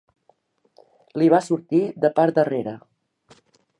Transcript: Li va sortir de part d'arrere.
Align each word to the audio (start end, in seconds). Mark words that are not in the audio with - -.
Li 1.21 1.29
va 1.33 1.41
sortir 1.49 1.81
de 2.07 2.11
part 2.21 2.39
d'arrere. 2.41 2.75